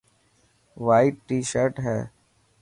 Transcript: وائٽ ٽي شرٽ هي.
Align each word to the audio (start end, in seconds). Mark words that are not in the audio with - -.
وائٽ 0.85 1.13
ٽي 1.27 1.37
شرٽ 1.51 1.73
هي. 1.85 1.99